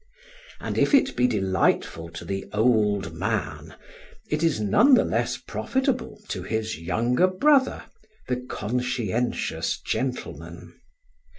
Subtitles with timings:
[0.59, 3.75] And if it be delightful to the Old Man,
[4.31, 7.83] it is none the less profitable to his younger brother,
[8.27, 10.73] the conscientious gentleman.